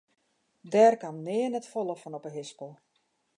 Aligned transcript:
Dêr 0.71 0.93
kaam 1.01 1.17
nea 1.25 1.47
net 1.49 1.69
folle 1.71 1.95
fan 2.01 2.17
op 2.17 2.25
de 2.25 2.31
hispel. 2.35 2.71